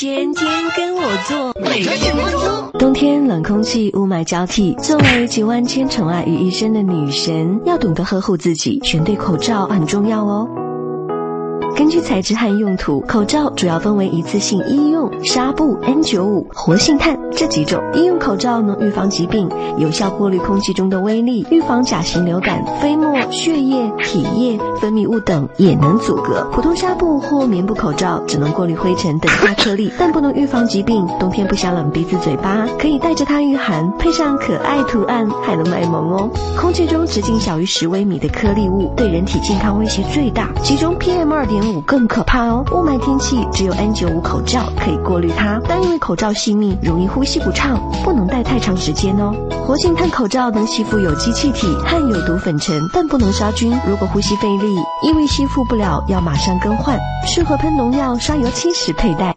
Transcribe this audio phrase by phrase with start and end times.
[0.00, 2.70] 天天跟我做，每个节目中。
[2.78, 10.48] 冬天冷空气，雾霾交替，作为集万千宠爱于一身的女神，要懂得呵护自己，选对口罩很重要哦。
[11.78, 17.80] 根据材质和用途，口罩主要分为一次性医用、纱布、N95、活性炭这几种。
[17.94, 26.42] 医用口罩能预防疾病，有效过滤空气中的微粒，预防甲型流感、飞沫、血液、体液、分泌物等也能阻隔。
[26.50, 31.06] 普通纱布或棉布口罩只能过滤灰尘等大颗粒，但不能预防疾病。
[31.20, 36.28] 冬天不想冷鼻子嘴巴，可以戴着它御寒，配上可爱图案，还能卖萌哦。
[36.60, 41.67] 空气中直径小于十微米的颗粒物对人体健康威胁最大，其中 PM 二点。
[41.86, 42.64] 更可怕哦！
[42.72, 49.32] 雾霾天气只有 N95 口罩可以过滤它，但因为口罩细密，容易呼吸不畅，不能戴太长时间哦。
[49.66, 53.72] 活性炭口罩能吸附有机气体和有毒粉尘，但不能杀菌。
[53.86, 56.98] 如果呼吸费力，因为吸附不了，要马上更换。
[57.26, 59.34] 适合喷农药、刷油漆时佩戴。